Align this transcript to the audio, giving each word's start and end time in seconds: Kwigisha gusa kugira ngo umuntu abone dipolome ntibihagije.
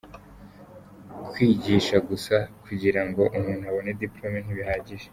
Kwigisha 1.29 1.95
gusa 2.07 2.35
kugira 2.63 3.01
ngo 3.07 3.21
umuntu 3.37 3.63
abone 3.69 3.91
dipolome 3.99 4.39
ntibihagije. 4.41 5.07